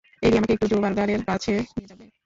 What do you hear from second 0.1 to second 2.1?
এলি, আমাকে একটু জো বার্গারের কাছে নিয়ে যাবে?